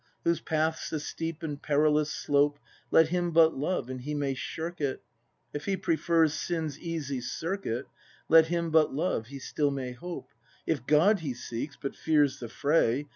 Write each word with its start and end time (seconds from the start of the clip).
Whose 0.23 0.41
path's 0.41 0.89
the 0.89 0.99
steep 0.99 1.43
and 1.43 1.61
perilous 1.61 2.09
slope, 2.09 2.57
Let 2.89 3.09
him 3.09 3.29
but 3.29 3.55
love,— 3.55 3.87
and 3.91 4.01
he 4.01 4.15
may 4.15 4.33
shirk 4.33 4.81
it; 4.81 5.03
If 5.53 5.65
he 5.65 5.77
prefer 5.77 6.27
Sin's 6.27 6.79
easy 6.79 7.21
circuit, 7.21 7.85
Let 8.27 8.47
him 8.47 8.71
but 8.71 8.91
love,— 8.91 9.27
he 9.27 9.37
still 9.37 9.69
may 9.69 9.91
hope; 9.91 10.31
If 10.65 10.87
God 10.87 11.19
he 11.19 11.35
seeks, 11.35 11.77
but 11.79 11.95
fears 11.95 12.39
the 12.39 12.49
fray. 12.49 13.05